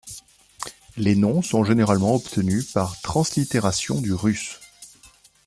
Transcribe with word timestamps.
Les 0.97 1.15
noms 1.15 1.43
sont 1.43 1.63
généralement 1.63 2.15
obtenus 2.15 2.71
par 2.73 2.99
translittération 3.01 4.01
du 4.01 4.15
russe. 4.15 4.59